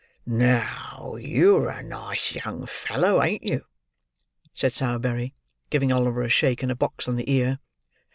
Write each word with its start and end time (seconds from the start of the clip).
"Now, 0.25 1.15
you 1.17 1.57
are 1.57 1.69
a 1.69 1.83
nice 1.83 2.33
young 2.33 2.65
fellow, 2.65 3.21
ain't 3.21 3.43
you?" 3.43 3.65
said 4.51 4.73
Sowerberry; 4.73 5.35
giving 5.69 5.93
Oliver 5.93 6.23
a 6.23 6.27
shake, 6.29 6.63
and 6.63 6.71
a 6.71 6.75
box 6.75 7.07
on 7.07 7.17
the 7.17 7.31
ear. 7.31 7.59